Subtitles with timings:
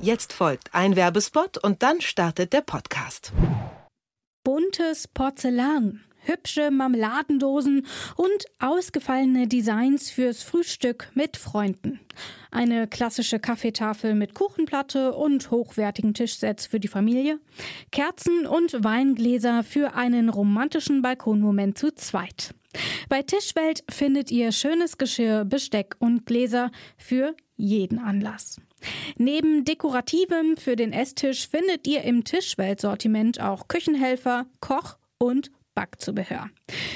[0.00, 3.32] Jetzt folgt ein Werbespot und dann startet der Podcast.
[4.44, 11.98] Buntes Porzellan, hübsche Marmeladendosen und ausgefallene Designs fürs Frühstück mit Freunden.
[12.52, 17.40] Eine klassische Kaffeetafel mit Kuchenplatte und hochwertigen Tischsets für die Familie.
[17.90, 22.54] Kerzen und Weingläser für einen romantischen Balkonmoment zu zweit.
[23.08, 28.60] Bei Tischwelt findet ihr schönes Geschirr, Besteck und Gläser für jeden Anlass.
[29.18, 36.48] Neben Dekorativem für den Esstisch findet ihr im Tischwelt-Sortiment auch Küchenhelfer, Koch und Backzubehör.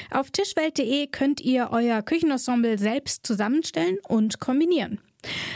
[0.09, 4.99] Auf tischwelt.de könnt ihr euer Küchenensemble selbst zusammenstellen und kombinieren.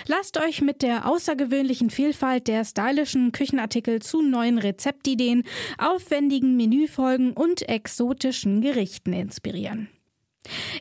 [0.07, 5.43] Lasst euch mit der außergewöhnlichen Vielfalt der stylischen Küchenartikel zu neuen Rezeptideen,
[5.77, 9.89] aufwendigen Menüfolgen und exotischen Gerichten inspirieren.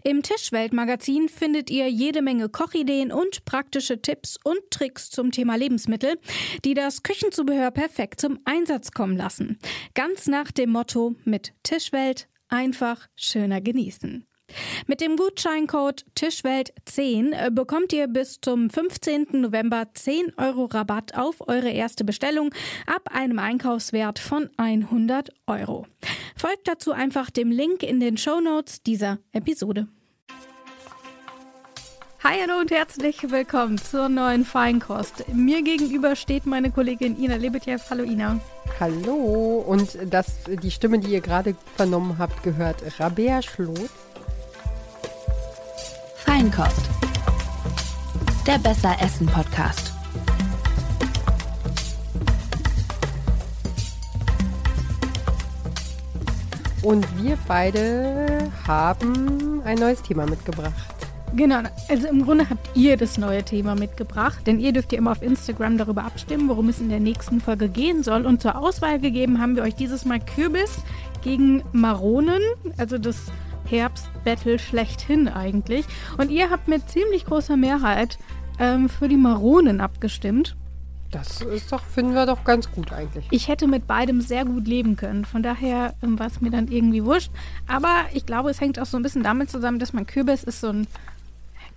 [0.05, 6.19] Im Tischwelt-Magazin findet ihr jede Menge Kochideen und praktische Tipps und Tricks zum Thema Lebensmittel,
[6.65, 9.59] die das Küchenzubehör perfekt zum Einsatz kommen lassen.
[9.95, 14.27] Ganz nach dem Motto mit Tischwelt einfach schöner genießen.
[14.87, 19.29] Mit dem Gutscheincode Tischwelt10 äh, bekommt ihr bis zum 15.
[19.33, 22.55] November 10 Euro Rabatt auf eure erste Bestellung
[22.87, 25.87] ab einem Einkaufswert von 100 Euro.
[26.37, 29.89] Folgt dazu einfach dem Link in den Show Notes dieser Episode.
[32.25, 35.33] Hi, hallo und herzlich willkommen zur neuen Feinkost.
[35.33, 37.79] Mir gegenüber steht meine Kollegin Ina Lebetjew.
[37.89, 38.41] Hallo Ina.
[38.81, 44.06] Hallo und das, die Stimme, die ihr gerade vernommen habt, gehört Rabea Schlotz.
[46.37, 46.91] Feinkost.
[48.47, 49.95] Der Besser Essen Podcast.
[56.83, 60.75] Und wir beide haben ein neues Thema mitgebracht.
[61.35, 65.13] Genau, also im Grunde habt ihr das neue Thema mitgebracht, denn ihr dürft ja immer
[65.13, 68.27] auf Instagram darüber abstimmen, worum es in der nächsten Folge gehen soll.
[68.27, 70.83] Und zur Auswahl gegeben haben wir euch dieses Mal Kürbis
[71.23, 72.43] gegen Maronen,
[72.77, 73.17] also das
[73.67, 75.87] Herbstbattle schlechthin eigentlich.
[76.19, 78.19] Und ihr habt mit ziemlich großer Mehrheit
[78.59, 80.57] ähm, für die Maronen abgestimmt.
[81.11, 83.27] Das ist doch, finden wir doch ganz gut eigentlich.
[83.31, 85.25] Ich hätte mit beidem sehr gut leben können.
[85.25, 87.31] Von daher ähm, war es mir dann irgendwie wurscht.
[87.69, 90.61] Aber ich glaube, es hängt auch so ein bisschen damit zusammen, dass man Kürbis ist
[90.61, 90.87] so ein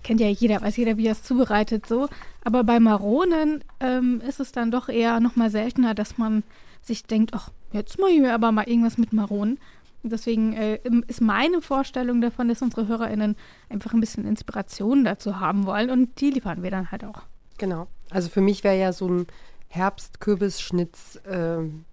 [0.02, 2.08] kennt ja jeder, weiß jeder, wie er es zubereitet, so.
[2.42, 6.42] Aber bei Maronen ähm, ist es dann doch eher nochmal seltener, dass man
[6.82, 9.58] sich denkt, ach, jetzt mache ich mir aber mal irgendwas mit Maronen.
[10.02, 10.78] Deswegen äh,
[11.08, 13.36] ist meine Vorstellung davon, dass unsere HörerInnen
[13.68, 17.22] einfach ein bisschen Inspiration dazu haben wollen und die liefern wir dann halt auch.
[17.58, 17.86] Genau.
[18.08, 19.26] Also für mich wäre ja so ein
[19.68, 21.84] Herbst-Kürbisschnitz-Ding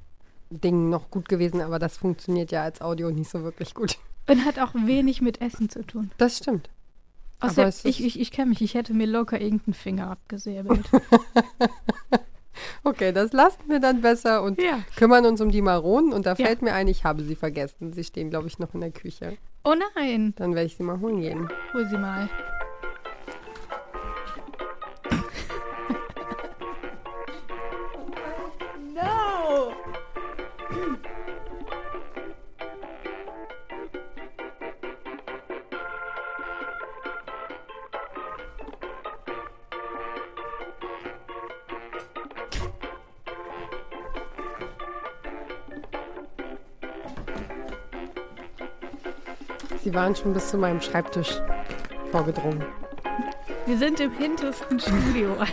[0.63, 3.97] äh, noch gut gewesen, aber das funktioniert ja als Audio nicht so wirklich gut.
[4.28, 6.12] Und hat auch wenig mit Essen zu tun.
[6.18, 6.69] Das stimmt.
[7.39, 10.89] Außer ich, ich, ich kenne mich, ich hätte mir locker irgendeinen Finger abgesäbelt.
[12.88, 14.80] okay, das lassen wir dann besser und ja.
[14.96, 16.14] kümmern uns um die Maronen.
[16.14, 16.46] Und da ja.
[16.46, 17.94] fällt mir ein, ich habe sie vergessen.
[17.94, 19.38] Sie stehen, glaube ich, noch in der Küche.
[19.64, 20.34] Oh nein.
[20.38, 21.50] Dann werde ich sie mal holen gehen.
[21.74, 22.30] Hol sie mal.
[49.88, 51.40] Sie waren schon bis zu meinem Schreibtisch
[52.12, 52.62] vorgedrungen.
[53.66, 55.34] Wir sind im hintersten Studio.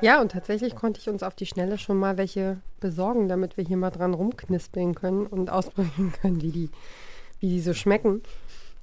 [0.00, 3.64] Ja, und tatsächlich konnte ich uns auf die Schnelle schon mal welche besorgen, damit wir
[3.64, 6.70] hier mal dran rumknispeln können und ausprobieren können, wie die,
[7.40, 8.22] wie die so schmecken.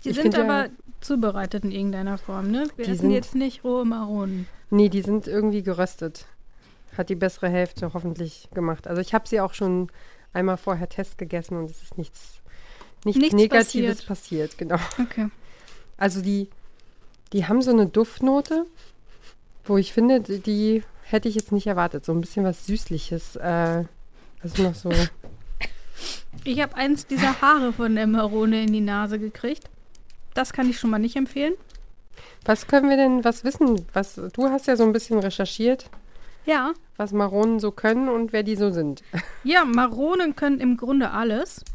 [0.03, 0.70] Die ich sind aber ja,
[1.02, 2.68] zubereitet in irgendeiner Form, ne?
[2.76, 4.48] Wir die sind jetzt nicht rohe Maronen.
[4.70, 6.26] Nee, die sind irgendwie geröstet.
[6.98, 8.88] Hat die bessere Hälfte hoffentlich gemacht.
[8.88, 9.90] Also ich habe sie auch schon
[10.34, 12.42] einmal vorher Test gegessen und es ist nichts,
[13.06, 14.08] nichts, nichts Negatives passiert.
[14.08, 14.58] passiert.
[14.58, 14.78] Genau.
[15.00, 15.30] Okay.
[15.98, 16.50] Also die,
[17.34, 18.66] die haben so eine Duftnote,
[19.66, 22.06] wo ich finde, die, die hätte ich jetzt nicht erwartet.
[22.06, 23.36] So ein bisschen was Süßliches.
[23.36, 23.86] Äh,
[24.42, 24.92] also noch so.
[26.44, 29.70] Ich habe eins dieser Haare von der Marone in die Nase gekriegt.
[30.34, 31.54] Das kann ich schon mal nicht empfehlen.
[32.46, 33.86] Was können wir denn, was wissen?
[33.94, 35.90] Was, du hast ja so ein bisschen recherchiert.
[36.46, 36.74] Ja.
[36.98, 39.04] Was Maronen so können und wer die so sind.
[39.44, 41.66] Ja, Maronen können im Grunde alles.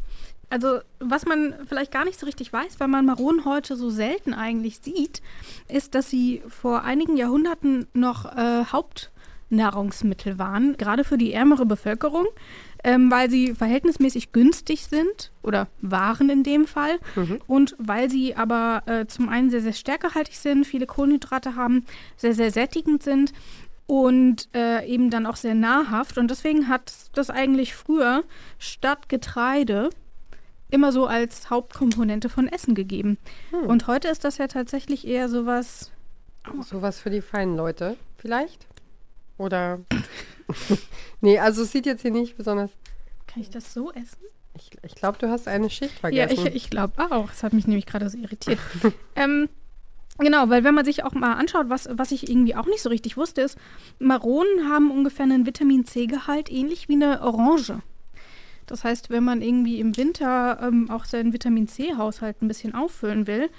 [0.49, 4.33] Also, was man vielleicht gar nicht so richtig weiß, weil man Maronen heute so selten
[4.33, 5.21] eigentlich sieht,
[5.67, 9.11] ist, dass sie vor einigen Jahrhunderten noch äh, Haupt
[9.49, 12.27] Nahrungsmittel waren, gerade für die ärmere Bevölkerung,
[12.83, 17.39] ähm, weil sie verhältnismäßig günstig sind oder waren in dem Fall mhm.
[17.47, 21.85] und weil sie aber äh, zum einen sehr, sehr stärkehaltig sind, viele Kohlenhydrate haben,
[22.15, 23.33] sehr, sehr sättigend sind
[23.87, 26.17] und äh, eben dann auch sehr nahrhaft.
[26.17, 28.23] Und deswegen hat das eigentlich früher
[28.59, 29.89] statt Getreide
[30.69, 33.17] immer so als Hauptkomponente von Essen gegeben.
[33.51, 33.67] Hm.
[33.67, 35.91] Und heute ist das ja tatsächlich eher sowas.
[36.51, 36.61] Oh.
[36.61, 38.67] Sowas für die feinen Leute, vielleicht?
[39.37, 39.79] Oder.
[41.21, 42.71] nee, also es sieht jetzt hier nicht besonders.
[43.27, 44.19] Kann ich das so essen?
[44.55, 46.35] Ich, ich glaube, du hast eine Schicht vergessen.
[46.35, 47.29] Ja, ich, ich glaube auch.
[47.29, 48.59] Das hat mich nämlich gerade so irritiert.
[49.15, 49.49] ähm,
[50.19, 52.89] Genau, weil wenn man sich auch mal anschaut, was, was ich irgendwie auch nicht so
[52.89, 53.57] richtig wusste, ist,
[53.99, 57.81] Maronen haben ungefähr einen Vitamin C-Gehalt, ähnlich wie eine Orange.
[58.65, 63.27] Das heißt, wenn man irgendwie im Winter ähm, auch seinen Vitamin C-Haushalt ein bisschen auffüllen
[63.27, 63.49] will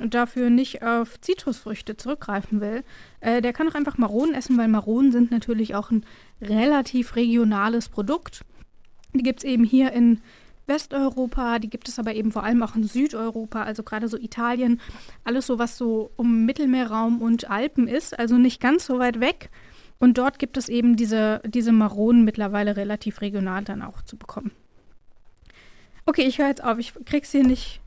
[0.00, 2.84] und dafür nicht auf Zitrusfrüchte zurückgreifen will,
[3.20, 6.04] äh, der kann auch einfach Maronen essen, weil Maronen sind natürlich auch ein
[6.40, 8.44] relativ regionales Produkt.
[9.12, 10.20] Die gibt es eben hier in
[10.66, 14.80] Westeuropa, die gibt es aber eben vor allem auch in Südeuropa, also gerade so Italien,
[15.22, 19.50] alles so, was so um Mittelmeerraum und Alpen ist, also nicht ganz so weit weg.
[19.98, 24.50] Und dort gibt es eben diese, diese Maronen mittlerweile relativ regional dann auch zu bekommen.
[26.06, 27.80] Okay, ich höre jetzt auf, ich krieg's hier nicht.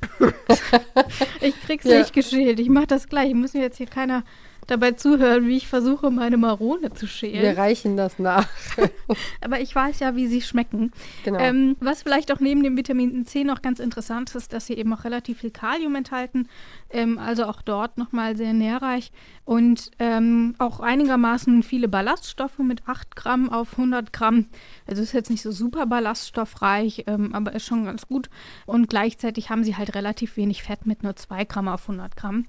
[1.40, 1.98] ich krieg's ja.
[1.98, 2.60] nicht geschält.
[2.60, 3.32] Ich mach das gleich.
[3.34, 4.24] Müssen jetzt hier keiner
[4.66, 7.42] dabei zuhören, wie ich versuche, meine Marone zu schälen.
[7.42, 8.46] Wir reichen das nach.
[9.40, 10.92] Aber ich weiß ja, wie sie schmecken.
[11.24, 11.38] Genau.
[11.38, 14.92] Ähm, was vielleicht auch neben dem Vitamin C noch ganz interessant ist, dass sie eben
[14.92, 16.48] auch relativ viel Kalium enthalten.
[16.90, 19.12] Ähm, also auch dort nochmal sehr nährreich.
[19.44, 24.46] Und ähm, auch einigermaßen viele Ballaststoffe mit 8 Gramm auf 100 Gramm.
[24.86, 28.28] Also ist jetzt nicht so super ballaststoffreich, ähm, aber ist schon ganz gut.
[28.66, 32.46] Und gleichzeitig haben sie halt relativ wenig Fett mit nur 2 Gramm auf 100 Gramm.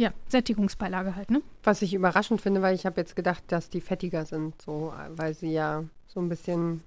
[0.00, 1.42] Ja, Sättigungsbeilage halt, ne?
[1.62, 5.34] Was ich überraschend finde, weil ich habe jetzt gedacht, dass die fettiger sind, so, weil
[5.34, 6.82] sie ja so ein bisschen.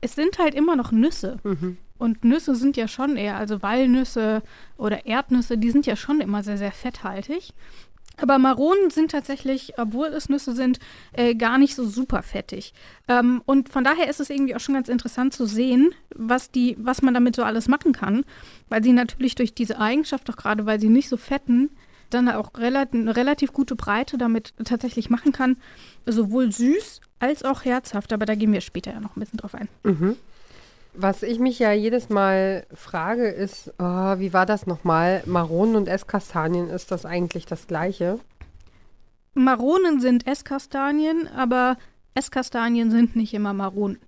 [0.00, 1.36] Es sind halt immer noch Nüsse.
[1.44, 1.76] Mhm.
[1.98, 4.40] Und Nüsse sind ja schon eher, also Walnüsse
[4.78, 7.52] oder Erdnüsse, die sind ja schon immer sehr, sehr fetthaltig.
[8.16, 10.78] Aber Maronen sind tatsächlich, obwohl es Nüsse sind,
[11.12, 12.72] äh, gar nicht so super fettig.
[13.06, 16.74] Ähm, und von daher ist es irgendwie auch schon ganz interessant zu sehen, was, die,
[16.80, 18.24] was man damit so alles machen kann.
[18.70, 21.68] Weil sie natürlich durch diese Eigenschaft, auch gerade weil sie nicht so fetten,
[22.14, 25.56] dann auch relativ, eine relativ gute Breite damit tatsächlich machen kann.
[26.06, 29.54] Sowohl süß als auch herzhaft, aber da gehen wir später ja noch ein bisschen drauf
[29.54, 29.68] ein.
[29.82, 30.16] Mhm.
[30.96, 35.24] Was ich mich ja jedes Mal frage, ist, oh, wie war das nochmal?
[35.26, 38.20] Maronen und Esskastanien, ist das eigentlich das gleiche?
[39.34, 41.76] Maronen sind Esskastanien, aber
[42.14, 43.98] Esskastanien sind nicht immer Maronen.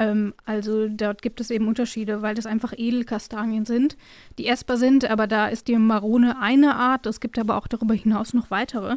[0.00, 3.98] Ähm, also dort gibt es eben Unterschiede, weil das einfach Edelkastanien sind,
[4.38, 7.04] die essbar sind, aber da ist die Marone eine Art.
[7.06, 8.96] Es gibt aber auch darüber hinaus noch weitere.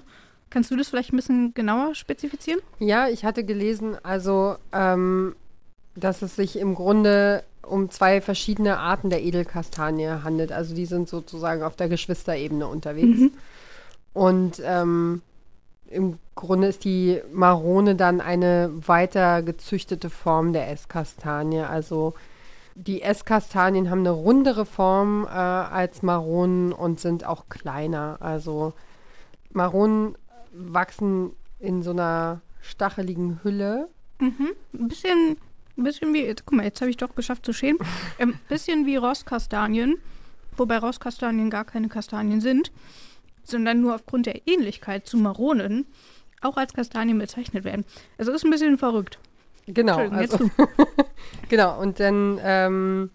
[0.50, 2.62] Kannst du das vielleicht ein bisschen genauer spezifizieren?
[2.80, 5.36] Ja, ich hatte gelesen, also ähm,
[5.96, 10.54] dass es sich im Grunde um zwei verschiedene Arten der Edelkastanie handelt.
[10.54, 13.20] Also die sind sozusagen auf der Geschwisterebene unterwegs.
[13.20, 13.32] Mhm.
[14.14, 15.22] Und ähm,
[15.94, 21.62] im Grunde ist die Marone dann eine weiter gezüchtete Form der Esskastanie.
[21.62, 22.14] Also
[22.76, 28.18] die Esskastanien haben eine rundere Form äh, als Maronen und sind auch kleiner.
[28.20, 28.74] Also
[29.52, 30.18] Maronen
[30.52, 33.90] wachsen in so einer stacheligen Hülle.
[34.20, 34.54] Mhm.
[34.74, 35.38] Ein bisschen,
[35.78, 37.80] ein bisschen wie, jetzt, guck mal, jetzt habe ich doch geschafft zu schämen.
[38.18, 39.98] Ein ähm, bisschen wie Rosskastanien,
[40.58, 42.72] wobei Rosskastanien gar keine Kastanien sind
[43.44, 45.86] sondern nur aufgrund der Ähnlichkeit zu Maronen
[46.42, 47.86] auch als Kastanien bezeichnet werden.
[48.18, 49.20] Also ist ein bisschen verrückt.
[49.66, 49.98] Genau.
[50.10, 50.50] Also,
[51.50, 53.10] genau, und dann ähm,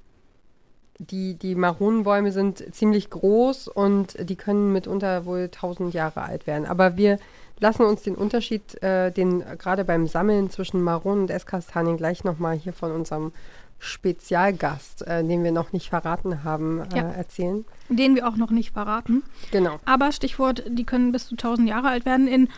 [0.98, 6.66] die, die Maronenbäume sind ziemlich groß und die können mitunter wohl 1000 Jahre alt werden.
[6.66, 7.18] Aber wir
[7.60, 12.56] lassen uns den Unterschied, äh, den gerade beim Sammeln zwischen Maronen und Esskastanien gleich nochmal
[12.56, 13.32] hier von unserem
[13.78, 17.10] Spezialgast, äh, den wir noch nicht verraten haben, äh, ja.
[17.10, 17.64] erzählen.
[17.88, 19.22] Den wir auch noch nicht verraten.
[19.50, 19.78] Genau.
[19.84, 22.26] Aber Stichwort, die können bis zu 1000 Jahre alt werden.
[22.26, 22.48] In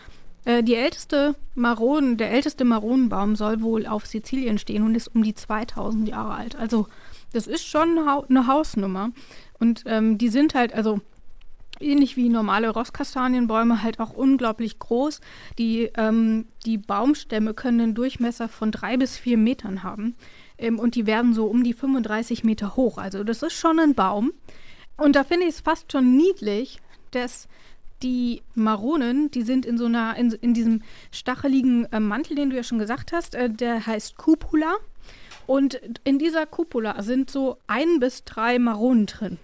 [0.45, 5.23] äh, die älteste Maronen, der älteste Maronenbaum soll wohl auf Sizilien stehen und ist um
[5.23, 6.55] die 2000 Jahre alt.
[6.55, 6.87] Also
[7.33, 7.99] das ist schon
[8.29, 9.11] eine Hausnummer.
[9.59, 11.01] Und ähm, die sind halt, also
[11.79, 15.21] ähnlich wie normale Rosskastanienbäume, halt auch unglaublich groß.
[15.57, 20.15] Die, ähm, die Baumstämme können einen Durchmesser von drei bis vier Metern haben.
[20.61, 22.97] Ähm, und die werden so um die 35 Meter hoch.
[22.97, 24.33] Also das ist schon ein Baum.
[24.97, 26.79] Und da finde ich es fast schon niedlich,
[27.11, 27.47] dass
[28.03, 32.55] die Maronen, die sind in so einer, in, in diesem stacheligen äh, Mantel, den du
[32.55, 34.75] ja schon gesagt hast, äh, der heißt Cupula.
[35.47, 39.37] Und in dieser Cupula sind so ein bis drei Maronen drin.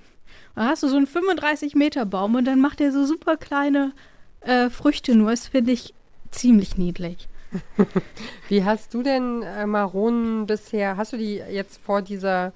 [0.56, 3.94] Da hast du so einen 35 Meter Baum und dann macht er so super kleine
[4.42, 5.32] äh, Früchte nur.
[5.32, 5.94] Das finde ich
[6.32, 7.28] ziemlich niedlich.
[8.50, 12.54] Wie hast du denn äh, Maronen bisher, hast du die jetzt vor dieser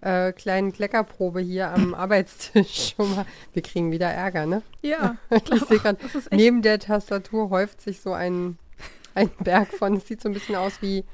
[0.00, 4.62] äh, kleinen Kleckerprobe hier am Arbeitstisch schon mal, wir kriegen wieder Ärger, ne?
[4.82, 5.98] Ja, ich, ich sehe gerade,
[6.30, 8.58] neben der Tastatur häuft sich so ein,
[9.14, 11.04] ein Berg von, es sieht so ein bisschen aus wie,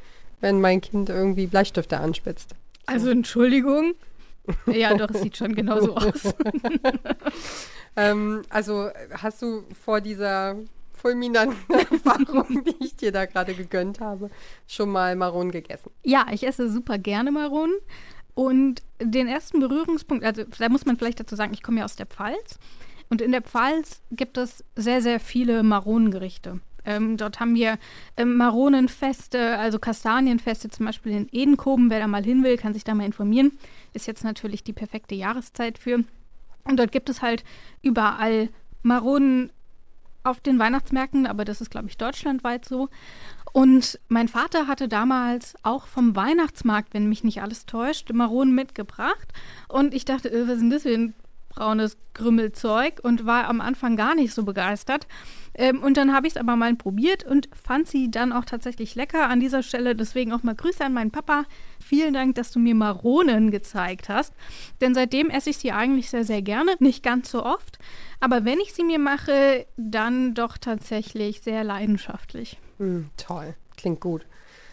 [0.40, 2.50] wenn mein Kind irgendwie Bleistifte anspitzt.
[2.50, 2.56] So.
[2.86, 3.94] Also Entschuldigung.
[4.66, 6.34] Ja, doch, es sieht schon genauso aus.
[7.96, 10.56] ähm, also hast du vor dieser
[11.02, 14.30] fulminanten Erfahrung, die ich dir da gerade gegönnt habe,
[14.68, 15.90] schon mal Maronen gegessen?
[16.04, 17.76] Ja, ich esse super gerne Maronen.
[18.34, 21.96] Und den ersten Berührungspunkt, also da muss man vielleicht dazu sagen, ich komme ja aus
[21.96, 22.58] der Pfalz.
[23.10, 26.60] Und in der Pfalz gibt es sehr, sehr viele Maronengerichte.
[26.84, 27.78] Ähm, dort haben wir
[28.16, 31.90] ähm, Maronenfeste, also Kastanienfeste, zum Beispiel in Edenkoben.
[31.90, 33.52] Wer da mal hin will, kann sich da mal informieren.
[33.92, 36.04] Ist jetzt natürlich die perfekte Jahreszeit für.
[36.64, 37.44] Und dort gibt es halt
[37.82, 38.48] überall
[38.82, 39.52] Maronen
[40.24, 42.88] auf den Weihnachtsmärkten, aber das ist, glaube ich, deutschlandweit so.
[43.52, 49.28] Und mein Vater hatte damals auch vom Weihnachtsmarkt, wenn mich nicht alles täuscht, Maronen mitgebracht.
[49.68, 51.14] Und ich dachte, äh, was denn das für ein
[51.54, 53.00] braunes Grümmelzeug?
[53.02, 55.06] Und war am Anfang gar nicht so begeistert.
[55.54, 58.94] Ähm, und dann habe ich es aber mal probiert und fand sie dann auch tatsächlich
[58.94, 59.28] lecker.
[59.28, 61.44] An dieser Stelle deswegen auch mal Grüße an meinen Papa.
[61.78, 64.32] Vielen Dank, dass du mir Maronen gezeigt hast.
[64.80, 66.72] Denn seitdem esse ich sie eigentlich sehr, sehr gerne.
[66.78, 67.78] Nicht ganz so oft.
[68.20, 72.58] Aber wenn ich sie mir mache, dann doch tatsächlich sehr leidenschaftlich.
[72.78, 74.24] Mm, toll, klingt gut.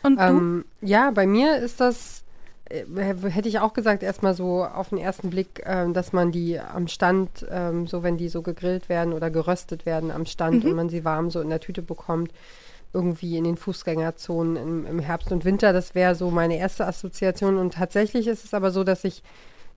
[0.03, 2.23] Und ähm, ja, bei mir ist das,
[2.69, 6.87] hätte ich auch gesagt, erstmal so auf den ersten Blick, äh, dass man die am
[6.87, 10.69] Stand, äh, so wenn die so gegrillt werden oder geröstet werden am Stand mhm.
[10.69, 12.31] und man sie warm so in der Tüte bekommt,
[12.93, 17.57] irgendwie in den Fußgängerzonen im, im Herbst und Winter, das wäre so meine erste Assoziation.
[17.57, 19.23] Und tatsächlich ist es aber so, dass ich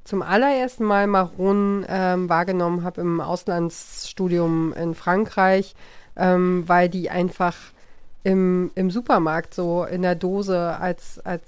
[0.05, 5.75] zum allerersten Mal Maronen ähm, wahrgenommen habe im Auslandsstudium in Frankreich,
[6.17, 7.57] ähm, weil die einfach
[8.25, 11.43] im, im Supermarkt so in der Dose als, als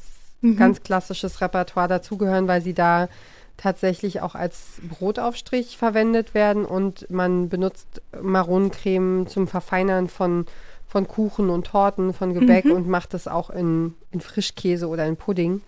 [0.44, 0.56] mhm.
[0.56, 3.08] ganz klassisches Repertoire dazugehören, weil sie da
[3.56, 10.46] tatsächlich auch als Brotaufstrich verwendet werden und man benutzt Maronencreme zum Verfeinern von,
[10.88, 12.72] von Kuchen und Torten, von Gebäck mhm.
[12.72, 15.62] und macht das auch in, in Frischkäse oder in Pudding.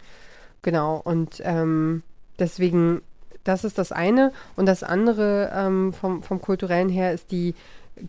[0.63, 2.03] Genau, und ähm,
[2.41, 3.03] deswegen,
[3.45, 4.33] das ist das eine.
[4.57, 7.55] Und das andere ähm, vom, vom kulturellen her ist die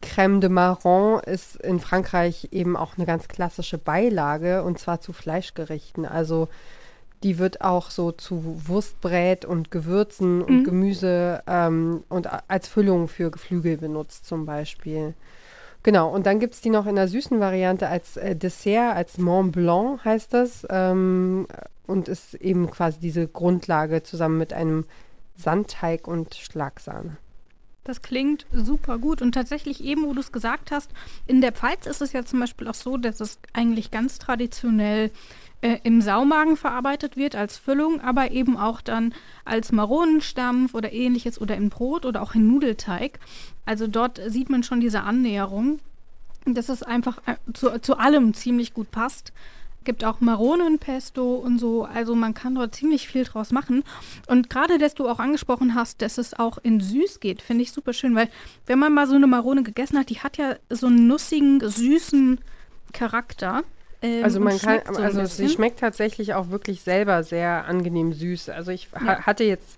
[0.02, 5.14] Crème de Marron ist in Frankreich eben auch eine ganz klassische Beilage und zwar zu
[5.14, 6.06] Fleischgerichten.
[6.06, 6.50] Also
[7.24, 10.64] die wird auch so zu Wurstbrät und Gewürzen und mhm.
[10.64, 15.14] Gemüse ähm, und als Füllung für Geflügel benutzt zum Beispiel.
[15.84, 19.18] Genau, und dann gibt es die noch in der süßen Variante als äh, Dessert, als
[19.18, 20.68] Mont Blanc heißt das.
[20.70, 21.48] Ähm,
[21.88, 24.86] und ist eben quasi diese Grundlage zusammen mit einem
[25.36, 27.18] Sandteig und Schlagsahne.
[27.88, 29.22] Das klingt super gut.
[29.22, 30.92] Und tatsächlich eben, wo du es gesagt hast,
[31.26, 35.10] in der Pfalz ist es ja zum Beispiel auch so, dass es eigentlich ganz traditionell
[35.62, 39.14] äh, im Saumagen verarbeitet wird als Füllung, aber eben auch dann
[39.46, 43.20] als Maronenstampf oder ähnliches oder in Brot oder auch in Nudelteig.
[43.66, 45.80] Also dort sieht man schon diese Annäherung,
[46.46, 49.32] dass es einfach äh, zu, zu allem ziemlich gut passt
[49.88, 51.86] gibt auch Maronenpesto und so.
[51.86, 53.86] Also man kann dort ziemlich viel draus machen.
[54.28, 57.72] Und gerade, dass du auch angesprochen hast, dass es auch in süß geht, finde ich
[57.72, 58.28] super schön, weil
[58.66, 62.42] wenn man mal so eine Marone gegessen hat, die hat ja so einen nussigen, süßen
[62.92, 63.64] Charakter.
[64.02, 68.50] Ähm, also man kann, so also sie schmeckt tatsächlich auch wirklich selber sehr angenehm süß.
[68.50, 69.06] Also ich ja.
[69.06, 69.78] ha hatte jetzt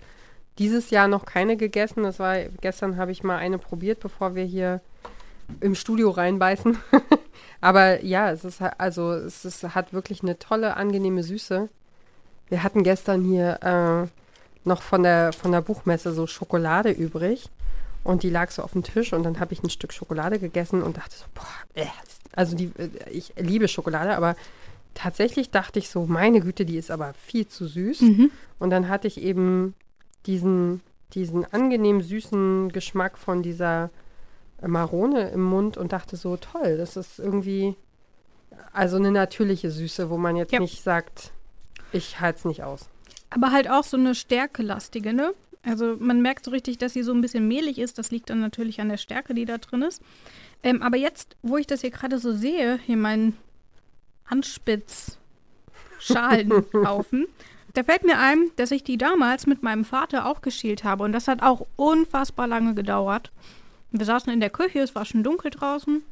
[0.58, 2.02] dieses Jahr noch keine gegessen.
[2.02, 4.80] Das war gestern habe ich mal eine probiert, bevor wir hier
[5.60, 6.78] im Studio reinbeißen.
[7.60, 11.68] Aber ja, es ist also es ist, hat wirklich eine tolle, angenehme Süße.
[12.48, 17.50] Wir hatten gestern hier äh, noch von der von der Buchmesse so Schokolade übrig
[18.02, 20.82] und die lag so auf dem Tisch und dann habe ich ein Stück Schokolade gegessen
[20.82, 21.86] und dachte so, boah, äh,
[22.34, 24.36] also die, äh, ich liebe Schokolade, aber
[24.94, 28.00] tatsächlich dachte ich so, meine Güte, die ist aber viel zu süß.
[28.02, 28.30] Mhm.
[28.58, 29.74] Und dann hatte ich eben
[30.26, 30.80] diesen,
[31.14, 33.90] diesen angenehm süßen Geschmack von dieser
[34.66, 37.76] Marone im Mund und dachte so, toll, das ist irgendwie
[38.72, 40.60] also eine natürliche Süße, wo man jetzt ja.
[40.60, 41.32] nicht sagt,
[41.92, 42.88] ich halte es nicht aus.
[43.30, 45.32] Aber halt auch so eine stärkelastige, ne?
[45.62, 47.98] Also man merkt so richtig, dass sie so ein bisschen mehlig ist.
[47.98, 50.02] Das liegt dann natürlich an der Stärke, die da drin ist.
[50.62, 53.36] Ähm, aber jetzt, wo ich das hier gerade so sehe, hier mein
[54.26, 57.26] Anspitz-Schalenhaufen,
[57.74, 61.04] da fällt mir ein, dass ich die damals mit meinem Vater auch geschält habe.
[61.04, 63.30] Und das hat auch unfassbar lange gedauert.
[63.92, 66.02] Wir saßen in der Küche, es war schon dunkel draußen.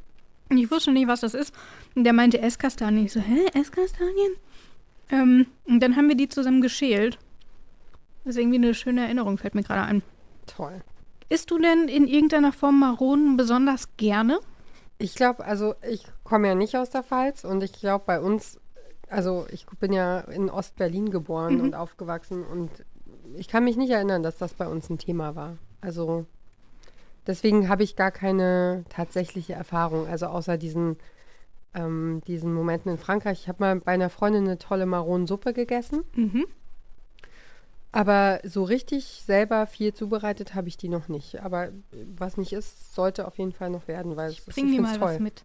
[0.49, 1.53] Und ich wusste nicht, was das ist.
[1.95, 3.05] Und der meinte Esskastanien.
[3.05, 4.33] Ich so, hä, Esskastanien?
[5.11, 7.17] Ähm, und dann haben wir die zusammen geschält.
[8.23, 10.01] Das ist irgendwie eine schöne Erinnerung, fällt mir gerade ein.
[10.45, 10.81] Toll.
[11.29, 14.39] Isst du denn in irgendeiner Form Maronen besonders gerne?
[14.97, 18.59] Ich glaube, also ich komme ja nicht aus der Pfalz und ich glaube bei uns,
[19.07, 21.61] also ich bin ja in Ostberlin geboren Mhm.
[21.61, 22.69] und aufgewachsen und
[23.37, 25.57] ich kann mich nicht erinnern, dass das bei uns ein Thema war.
[25.81, 26.25] Also
[27.29, 30.97] deswegen habe ich gar keine tatsächliche Erfahrung, also außer diesen,
[31.73, 33.41] ähm, diesen Momenten in Frankreich.
[33.41, 36.45] Ich habe mal bei einer Freundin eine tolle Maronensuppe gegessen, Mhm.
[37.91, 41.41] aber so richtig selber viel zubereitet habe ich die noch nicht.
[41.43, 41.69] Aber
[42.15, 44.99] was nicht ist, sollte auf jeden Fall noch werden, weil es ist Bring dir find's
[44.99, 45.43] mal was mit.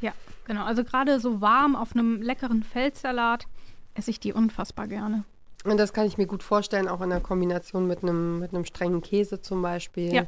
[0.00, 0.12] Ja,
[0.46, 0.64] genau.
[0.64, 3.46] Also gerade so warm auf einem leckeren Feldsalat
[3.94, 5.24] esse ich die unfassbar gerne.
[5.64, 8.64] Und das kann ich mir gut vorstellen, auch in der Kombination mit einem mit einem
[8.64, 10.12] strengen Käse zum Beispiel.
[10.12, 10.26] Ja,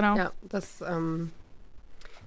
[0.00, 0.16] genau.
[0.16, 1.30] Ja, das, ähm,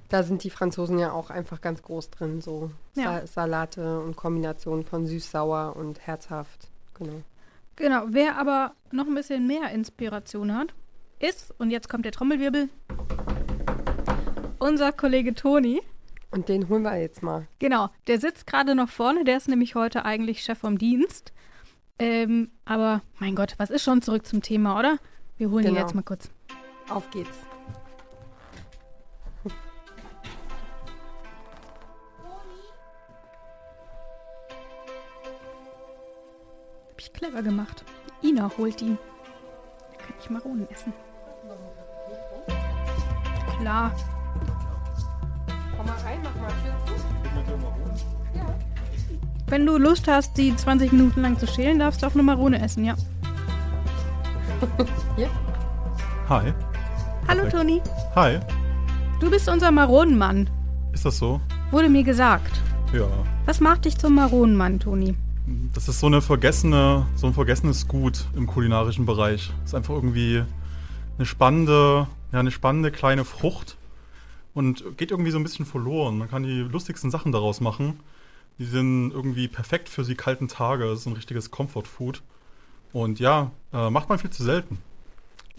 [0.09, 3.21] da sind die Franzosen ja auch einfach ganz groß drin, so Ja.
[3.21, 6.67] Sa Salate und Kombinationen von süß-sauer und herzhaft.
[6.97, 7.21] Genau.
[7.75, 8.03] Genau.
[8.09, 10.73] Wer aber noch ein bisschen mehr Inspiration hat,
[11.19, 12.69] ist, und jetzt kommt der Trommelwirbel,
[14.59, 15.81] unser Kollege Toni.
[16.31, 17.47] Und den holen wir jetzt mal.
[17.59, 21.33] Genau, der sitzt gerade noch vorne, der ist nämlich heute eigentlich Chef vom Dienst.
[21.97, 24.97] Ähm, aber mein Gott, was ist schon zurück zum Thema, oder?
[25.37, 25.81] Wir holen ihn Genau.
[25.85, 26.29] jetzt mal kurz.
[26.89, 27.37] Auf geht's.
[37.19, 37.83] Clever gemacht.
[38.23, 38.97] Ina holt ihn.
[39.91, 40.93] Da kann ich Maronen essen.
[43.59, 43.91] Klar.
[45.75, 46.93] Komm mal rein, mach mal Tür zu.
[49.47, 52.61] Wenn du Lust hast, die 20 Minuten lang zu schälen, darfst du auch eine Marone
[52.61, 52.95] essen, ja.
[56.29, 56.53] Hi.
[57.27, 57.51] Hallo Perfekt.
[57.51, 57.81] Toni.
[58.15, 58.39] Hi.
[59.19, 60.49] Du bist unser Maronenmann.
[60.93, 61.41] Ist das so?
[61.71, 62.61] Wurde mir gesagt.
[62.93, 63.07] Ja.
[63.45, 65.15] Was macht dich zum Maronenmann, Toni?
[65.73, 69.51] Das ist so eine vergessene, so ein vergessenes Gut im kulinarischen Bereich.
[69.65, 70.43] Ist einfach irgendwie
[71.17, 73.77] eine spannende, ja, eine spannende kleine Frucht
[74.53, 76.19] und geht irgendwie so ein bisschen verloren.
[76.19, 77.99] Man kann die lustigsten Sachen daraus machen.
[78.59, 80.85] Die sind irgendwie perfekt für die kalten Tage.
[80.85, 82.21] Das ist ein richtiges Comfort Food.
[82.93, 84.77] Und ja, äh, macht man viel zu selten.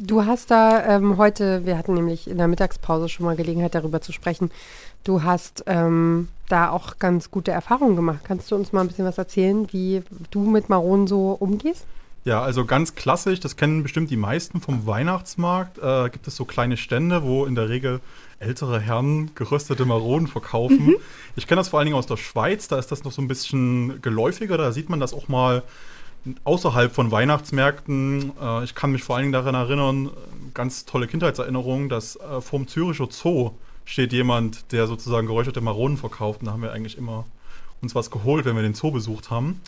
[0.02, 4.00] Du hast da ähm, heute, wir hatten nämlich in der Mittagspause schon mal Gelegenheit darüber
[4.00, 4.50] zu sprechen,
[5.04, 8.20] du hast ähm, da auch ganz gute Erfahrungen gemacht.
[8.24, 11.84] Kannst du uns mal ein bisschen was erzählen, wie du mit Maronen so umgehst?
[12.24, 16.46] Ja, also ganz klassisch, das kennen bestimmt die meisten vom Weihnachtsmarkt, äh, gibt es so
[16.46, 18.00] kleine Stände, wo in der Regel
[18.38, 20.94] ältere Herren geröstete Maronen verkaufen.
[21.36, 23.28] Ich kenne das vor allen Dingen aus der Schweiz, da ist das noch so ein
[23.28, 25.62] bisschen geläufiger, da sieht man das auch mal
[26.44, 28.32] außerhalb von Weihnachtsmärkten.
[28.40, 30.10] Äh, ich kann mich vor allen Dingen daran erinnern,
[30.54, 33.52] ganz tolle Kindheitserinnerung, dass äh, vorm Züricher Zoo
[33.84, 37.24] steht jemand, der sozusagen geräucherte Maronen verkauft und da haben wir eigentlich immer
[37.82, 39.60] uns was geholt, wenn wir den Zoo besucht haben.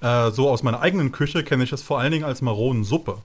[0.00, 3.18] Äh, so aus meiner eigenen Küche kenne ich es vor allen Dingen als Maronensuppe.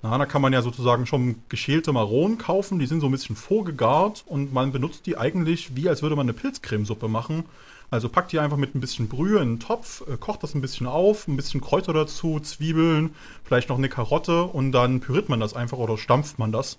[0.00, 3.34] Na, da kann man ja sozusagen schon geschälte Maronen kaufen, die sind so ein bisschen
[3.34, 7.44] vorgegart und man benutzt die eigentlich wie als würde man eine Pilzcremesuppe machen.
[7.90, 10.60] Also packt die einfach mit ein bisschen Brühe in einen Topf, äh, kocht das ein
[10.60, 15.40] bisschen auf, ein bisschen Kräuter dazu, Zwiebeln, vielleicht noch eine Karotte und dann püriert man
[15.40, 16.78] das einfach oder stampft man das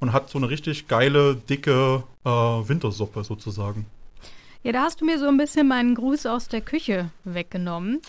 [0.00, 3.86] und hat so eine richtig geile, dicke äh, Wintersuppe sozusagen.
[4.62, 8.00] Ja, da hast du mir so ein bisschen meinen Gruß aus der Küche weggenommen.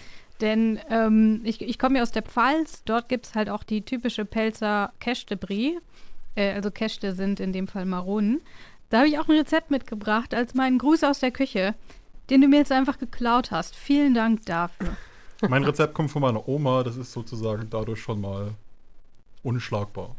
[0.42, 2.84] Denn ähm, ich, ich komme ja aus der Pfalz.
[2.86, 5.78] Dort gibt es halt auch die typische Pelzer Käste Brie.
[6.36, 8.42] Äh, also Käste sind in dem Fall Maronen.
[8.90, 11.76] Da habe ich auch ein Rezept mitgebracht als meinen Gruß aus der Küche,
[12.30, 13.76] den du mir jetzt einfach geklaut hast.
[13.76, 14.96] Vielen Dank dafür.
[15.48, 18.52] Mein Rezept kommt von meiner Oma, das ist sozusagen dadurch schon mal
[19.44, 20.16] unschlagbar.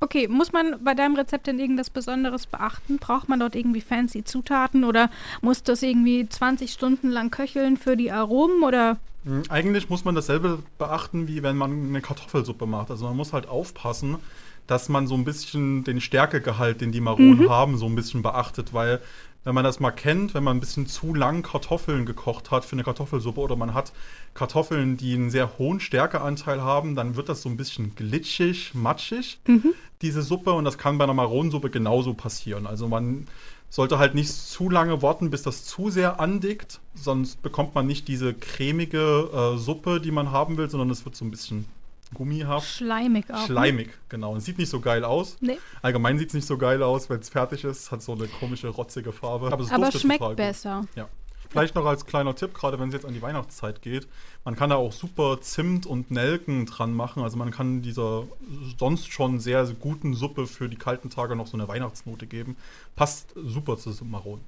[0.00, 2.98] Okay, muss man bei deinem Rezept denn irgendwas Besonderes beachten?
[2.98, 7.96] Braucht man dort irgendwie fancy Zutaten oder muss das irgendwie 20 Stunden lang köcheln für
[7.96, 8.98] die Aromen oder?
[9.24, 12.90] Hm, Eigentlich muss man dasselbe beachten, wie wenn man eine Kartoffelsuppe macht.
[12.90, 14.16] Also man muss halt aufpassen,
[14.66, 18.74] dass man so ein bisschen den Stärkegehalt, den die Maronen haben, so ein bisschen beachtet,
[18.74, 19.00] weil
[19.44, 22.72] wenn man das mal kennt, wenn man ein bisschen zu lang Kartoffeln gekocht hat für
[22.72, 23.92] eine Kartoffelsuppe oder man hat
[24.32, 29.38] Kartoffeln, die einen sehr hohen Stärkeanteil haben, dann wird das so ein bisschen glitschig, matschig,
[30.02, 30.52] diese Suppe.
[30.52, 32.66] Und das kann bei einer Maronensuppe genauso passieren.
[32.66, 33.26] Also man
[33.68, 38.08] sollte halt nicht zu lange warten, bis das zu sehr andickt, sonst bekommt man nicht
[38.08, 41.66] diese cremige äh, Suppe, die man haben will, sondern es wird so ein bisschen
[42.12, 42.68] gummihaft.
[42.68, 43.40] Schleimig auch.
[43.40, 43.46] ne?
[43.46, 44.32] Schleimig, genau.
[44.32, 45.36] Und sieht nicht so geil aus.
[45.40, 45.58] Nee.
[45.82, 47.90] Allgemein sieht es nicht so geil aus, wenn es fertig ist.
[47.90, 49.46] Hat so eine komische, rotzige Farbe.
[49.46, 50.36] es Aber duftet schmeckt total gut.
[50.36, 50.84] besser.
[50.94, 51.08] Ja.
[51.50, 54.08] Vielleicht noch als kleiner Tipp, gerade wenn es jetzt an die Weihnachtszeit geht,
[54.44, 57.22] man kann da auch super Zimt und Nelken dran machen.
[57.22, 58.24] Also man kann dieser
[58.76, 62.56] sonst schon sehr guten Suppe für die kalten Tage noch so eine Weihnachtsnote geben.
[62.96, 64.42] Passt super zu Maronen.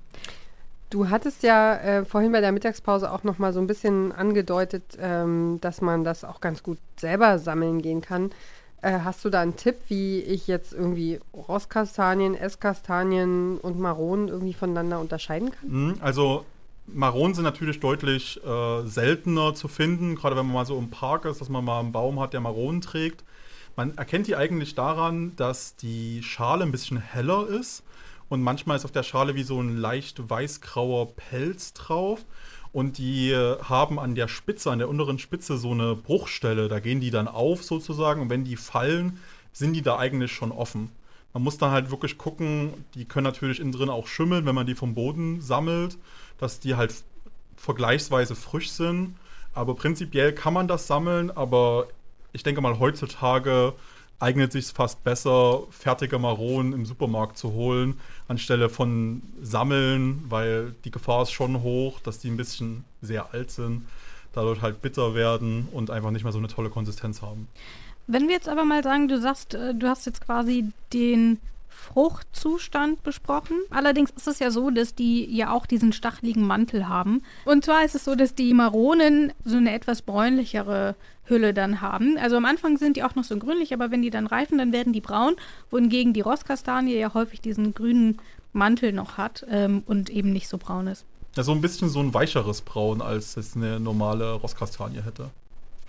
[0.88, 4.96] Du hattest ja äh, vorhin bei der Mittagspause auch noch mal so ein bisschen angedeutet,
[5.00, 8.30] ähm, dass man das auch ganz gut selber sammeln gehen kann.
[8.82, 14.54] Äh, hast du da einen Tipp, wie ich jetzt irgendwie Rostkastanien, Esskastanien und Maronen irgendwie
[14.54, 15.68] voneinander unterscheiden kann?
[15.68, 16.44] Mhm, Also
[16.86, 21.24] Maronen sind natürlich deutlich äh, seltener zu finden, gerade wenn man mal so im Park
[21.24, 23.24] ist, dass man mal einen Baum hat, der Maronen trägt.
[23.74, 27.82] Man erkennt die eigentlich daran, dass die Schale ein bisschen heller ist
[28.28, 32.24] und manchmal ist auf der Schale wie so ein leicht weißgrauer Pelz drauf.
[32.72, 36.68] Und die äh, haben an der Spitze, an der unteren Spitze so eine Bruchstelle.
[36.68, 38.20] Da gehen die dann auf sozusagen.
[38.20, 39.18] Und wenn die fallen,
[39.52, 40.90] sind die da eigentlich schon offen.
[41.32, 44.66] Man muss dann halt wirklich gucken, die können natürlich innen drin auch schimmeln, wenn man
[44.66, 45.96] die vom Boden sammelt,
[46.38, 46.94] dass die halt
[47.56, 49.16] vergleichsweise frisch sind.
[49.54, 51.88] Aber prinzipiell kann man das sammeln, aber
[52.32, 53.72] ich denke mal, heutzutage
[54.18, 57.98] eignet sich fast besser, fertige Maronen im Supermarkt zu holen,
[58.28, 63.50] anstelle von sammeln, weil die Gefahr ist schon hoch, dass die ein bisschen sehr alt
[63.50, 63.86] sind,
[64.32, 67.48] dadurch halt bitter werden und einfach nicht mehr so eine tolle Konsistenz haben.
[68.06, 71.38] Wenn wir jetzt aber mal sagen, du sagst, äh, du hast jetzt quasi den
[71.76, 73.58] Fruchtzustand besprochen.
[73.70, 77.22] Allerdings ist es ja so, dass die ja auch diesen stacheligen Mantel haben.
[77.44, 82.16] Und zwar ist es so, dass die Maronen so eine etwas bräunlichere Hülle dann haben.
[82.18, 84.72] Also am Anfang sind die auch noch so grünlich, aber wenn die dann reifen, dann
[84.72, 85.36] werden die braun,
[85.70, 88.18] wohingegen die Rosskastanie ja häufig diesen grünen
[88.52, 91.04] Mantel noch hat ähm, und eben nicht so braun ist.
[91.36, 95.30] Ja, so ein bisschen so ein weicheres Braun, als es eine normale Rosskastanie hätte,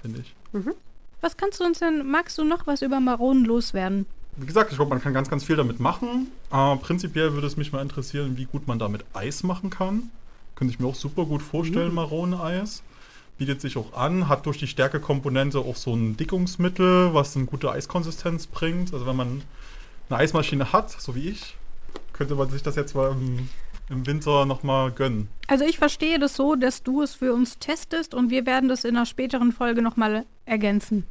[0.02, 0.36] finde ich.
[0.52, 0.74] Mhm.
[1.22, 4.06] Was kannst du uns denn, magst du noch was über Maronen loswerden?
[4.40, 6.28] Wie gesagt, ich glaube, man kann ganz, ganz viel damit machen.
[6.52, 10.12] Äh, prinzipiell würde es mich mal interessieren, wie gut man damit Eis machen kann.
[10.56, 11.96] Könnte ich mir auch super gut vorstellen, mhm.
[11.96, 12.84] Maroneneis.
[13.40, 17.72] Bietet sich auch an, hat durch die Stärkekomponente auch so ein Dickungsmittel, was eine gute
[17.72, 18.94] Eiskonsistenz bringt.
[18.94, 19.42] Also wenn man
[20.10, 21.56] eine Eismaschine hat, so wie ich,
[22.14, 23.50] könnte man sich das jetzt mal im,
[23.90, 25.30] im Winter nochmal gönnen.
[25.48, 28.84] Also ich verstehe das so, dass du es für uns testest und wir werden das
[28.84, 31.06] in einer späteren Folge nochmal ergänzen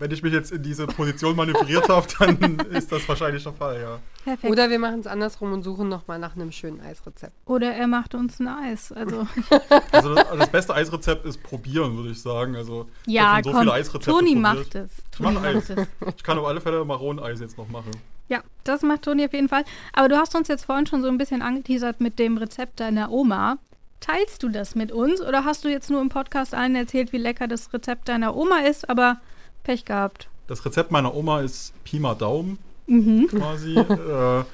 [0.00, 3.80] wenn ich mich jetzt in diese Position manövriert habe, dann ist das wahrscheinlich der Fall,
[3.80, 3.98] ja.
[4.24, 4.50] Perfekt.
[4.50, 7.34] Oder wir machen es andersrum und suchen nochmal nach einem schönen Eisrezept.
[7.44, 8.92] Oder er macht uns ein Eis.
[8.92, 9.26] Also,
[9.92, 12.56] also das, das, beste Eisrezept ist probieren, würde ich sagen.
[12.56, 14.56] Also ja, so komm, viele Eisrezepte Toni probiert.
[14.56, 14.90] macht es.
[15.10, 15.70] Toni macht Eis.
[15.70, 15.88] Es.
[16.16, 17.90] Ich kann auf alle Fälle Maroneneis jetzt noch machen.
[18.28, 19.64] Ja, das macht Toni auf jeden Fall.
[19.92, 23.10] Aber du hast uns jetzt vorhin schon so ein bisschen angeteasert mit dem Rezept deiner
[23.10, 23.58] Oma.
[24.00, 27.18] Teilst du das mit uns oder hast du jetzt nur im Podcast allen erzählt, wie
[27.18, 29.20] lecker das Rezept deiner Oma ist, aber
[29.62, 30.28] Pech gehabt.
[30.46, 33.28] Das Rezept meiner Oma ist Pi mal Daumen mhm.
[33.28, 33.78] quasi.
[33.78, 34.44] äh,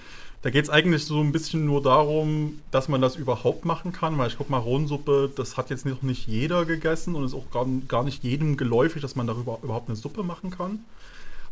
[0.42, 4.16] da geht es eigentlich so ein bisschen nur darum, dass man das überhaupt machen kann,
[4.16, 7.66] weil ich glaube, Maronensuppe, das hat jetzt noch nicht jeder gegessen und ist auch gar,
[7.88, 10.84] gar nicht jedem geläufig, dass man darüber überhaupt eine Suppe machen kann.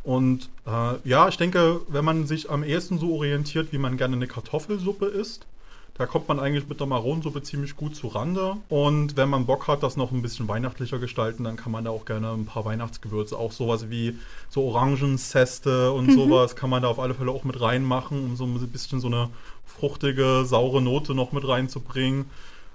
[0.05, 4.17] Und äh, ja, ich denke, wenn man sich am ehesten so orientiert, wie man gerne
[4.17, 5.47] eine Kartoffelsuppe isst,
[5.97, 8.57] da kommt man eigentlich mit der Maronensuppe ziemlich gut zu Rande.
[8.69, 11.91] Und wenn man Bock hat, das noch ein bisschen weihnachtlicher gestalten, dann kann man da
[11.91, 16.15] auch gerne ein paar Weihnachtsgewürze, auch sowas wie so Orangenzeste und mhm.
[16.15, 19.07] sowas, kann man da auf alle Fälle auch mit reinmachen, um so ein bisschen so
[19.07, 19.29] eine
[19.65, 22.25] fruchtige, saure Note noch mit reinzubringen.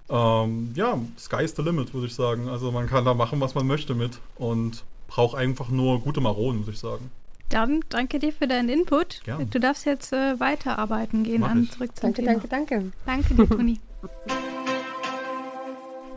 [0.09, 2.47] Ähm, ja, sky's the limit, würde ich sagen.
[2.47, 6.61] Also man kann da machen, was man möchte mit und braucht einfach nur gute Maronen,
[6.61, 7.11] würde ich sagen.
[7.49, 9.23] Dann danke dir für deinen Input.
[9.23, 9.45] Gerne.
[9.47, 12.41] Du darfst jetzt äh, weiterarbeiten gehen an zurück zum danke, Thema.
[12.47, 13.35] Danke, danke, danke.
[13.35, 13.79] dir, Toni.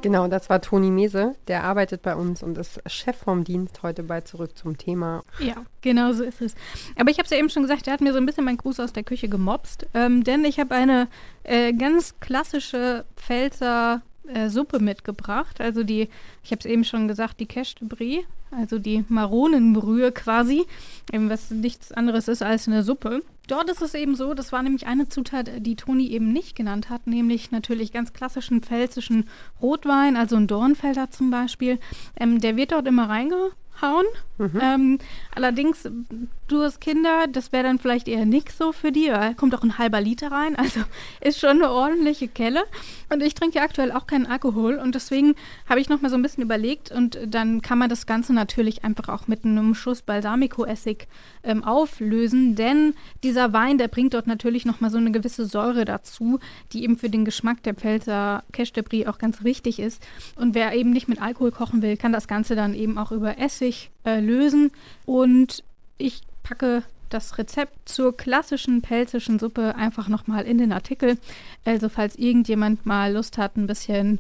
[0.03, 4.03] Genau, das war Toni Mese, der arbeitet bei uns und ist Chef vom Dienst heute
[4.03, 5.23] bei Zurück zum Thema.
[5.39, 6.57] Ja, genau so ist es.
[6.99, 8.57] Aber ich habe es ja eben schon gesagt, er hat mir so ein bisschen meinen
[8.57, 11.07] Gruß aus der Küche gemobst, ähm, denn ich habe eine
[11.45, 15.61] äh, ganz klassische Pfälzer äh, Suppe mitgebracht.
[15.61, 16.09] Also die,
[16.43, 20.65] ich habe es eben schon gesagt, die Cache de Brie, also die Maronenbrühe quasi,
[21.13, 23.23] was nichts anderes ist als eine Suppe.
[23.49, 26.91] Dort ist es eben so, das war nämlich eine Zutat, die Toni eben nicht genannt
[26.91, 29.29] hat, nämlich natürlich ganz klassischen pfälzischen
[29.61, 31.79] Rotwein, also ein Dornfelder zum Beispiel.
[32.17, 34.07] Ähm, der wird dort immer reingehauen.
[34.43, 34.61] Mhm.
[34.61, 34.99] Ähm,
[35.35, 35.89] allerdings,
[36.49, 39.63] du hast Kinder, das wäre dann vielleicht eher nicht so für die, weil kommt auch
[39.63, 40.81] ein halber Liter rein, also
[41.21, 42.63] ist schon eine ordentliche Kelle.
[43.13, 45.35] Und ich trinke ja aktuell auch keinen Alkohol und deswegen
[45.69, 48.85] habe ich noch mal so ein bisschen überlegt und dann kann man das Ganze natürlich
[48.85, 51.07] einfach auch mit einem Schuss Balsamico-Essig
[51.45, 55.85] ähm, auflösen, denn dieser Wein, der bringt dort natürlich noch mal so eine gewisse Säure
[55.85, 56.41] dazu,
[56.73, 60.03] die eben für den Geschmack der Pfälzer Cache de Brie auch ganz wichtig ist.
[60.37, 63.39] Und wer eben nicht mit Alkohol kochen will, kann das Ganze dann eben auch über
[63.39, 64.71] Essig äh, lösen.
[65.07, 65.63] Und
[65.99, 71.19] ich packe das Rezept zur klassischen pelzischen Suppe einfach nochmal in den Artikel.
[71.65, 74.19] Also falls irgendjemand mal Lust hat, ein bisschen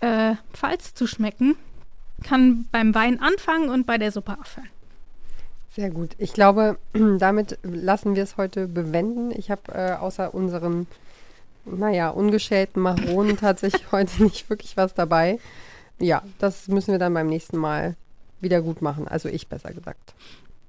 [0.00, 1.56] äh, Pfalz zu schmecken,
[2.22, 4.68] kann beim Wein anfangen und bei der Suppe aufhören.
[5.70, 6.14] Sehr gut.
[6.18, 6.78] Ich glaube,
[7.18, 9.30] damit lassen wir es heute bewenden.
[9.32, 10.86] Ich habe äh, außer unseren,
[11.64, 15.38] naja, ungeschälten Maronen tatsächlich heute nicht wirklich was dabei.
[15.98, 17.96] Ja, das müssen wir dann beim nächsten Mal
[18.40, 19.08] wieder gut machen.
[19.08, 20.14] Also ich besser gesagt.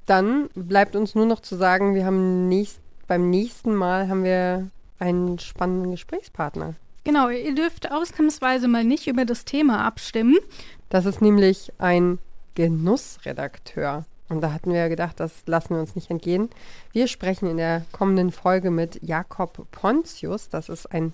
[0.06, 4.70] Dann bleibt uns nur noch zu sagen, wir haben nächst, beim nächsten Mal haben wir
[4.98, 6.76] einen spannenden Gesprächspartner.
[7.04, 10.38] Genau, ihr dürft ausnahmsweise mal nicht über das Thema abstimmen.
[10.90, 12.20] Das ist nämlich ein
[12.56, 14.06] Genussredakteur.
[14.28, 16.50] Und da hatten wir gedacht, das lassen wir uns nicht entgehen.
[16.92, 20.50] Wir sprechen in der kommenden Folge mit Jakob Pontius.
[20.50, 21.14] Das ist ein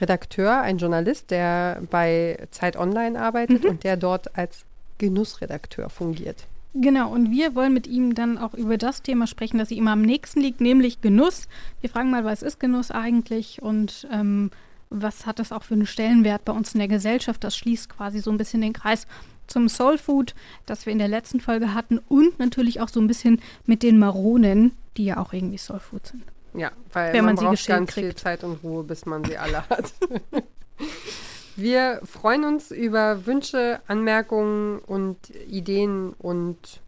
[0.00, 3.70] Redakteur, ein Journalist, der bei Zeit Online arbeitet mhm.
[3.70, 4.64] und der dort als
[4.98, 6.46] Genussredakteur fungiert.
[6.74, 10.02] Genau, und wir wollen mit ihm dann auch über das Thema sprechen, das ihm am
[10.02, 11.48] nächsten liegt, nämlich Genuss.
[11.80, 14.50] Wir fragen mal, was ist Genuss eigentlich und ähm,
[14.90, 17.44] was hat das auch für einen Stellenwert bei uns in der Gesellschaft?
[17.44, 19.06] Das schließt quasi so ein bisschen den Kreis
[19.46, 20.34] zum Soul Food,
[20.66, 23.98] das wir in der letzten Folge hatten und natürlich auch so ein bisschen mit den
[23.98, 26.24] Maronen, die ja auch irgendwie Soul Food sind.
[26.54, 28.06] Ja, weil Wenn man, man braucht ganz kriegt.
[28.06, 29.92] viel Zeit und Ruhe, bis man sie alle hat.
[31.56, 36.82] wir freuen uns über Wünsche, Anmerkungen und Ideen und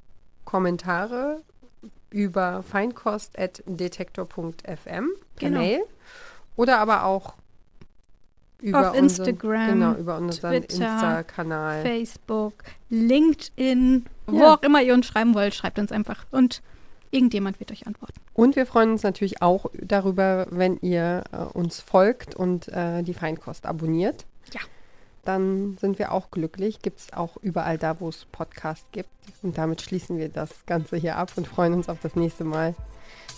[0.45, 1.41] Kommentare
[2.11, 5.61] über feinkost.detektor.fm per genau.
[5.61, 5.81] Mail
[6.57, 7.35] oder aber auch
[8.61, 12.55] über auf Instagram, genau, über unseren Insta-Kanal, Facebook,
[12.89, 14.33] LinkedIn, ja.
[14.33, 16.63] wo auch immer ihr uns schreiben wollt, schreibt uns einfach und
[17.11, 18.15] irgendjemand wird euch antworten.
[18.33, 23.15] Und wir freuen uns natürlich auch darüber, wenn ihr äh, uns folgt und äh, die
[23.15, 24.27] Feinkost abonniert.
[24.53, 24.61] Ja.
[25.25, 26.83] Dann sind wir auch glücklich.
[26.83, 29.09] Gibt es auch überall da, wo es Podcasts gibt.
[29.43, 32.75] Und damit schließen wir das Ganze hier ab und freuen uns auf das nächste Mal.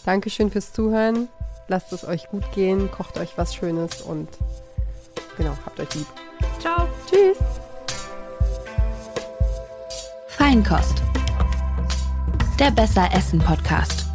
[0.04, 1.28] Dankeschön fürs Zuhören.
[1.68, 4.28] Lasst es euch gut gehen, kocht euch was Schönes und
[5.38, 6.06] Genau, habt euch lieb.
[6.58, 6.88] Ciao.
[7.08, 7.38] Tschüss.
[10.26, 11.02] Feinkost.
[12.58, 14.07] Der Besser Essen Podcast.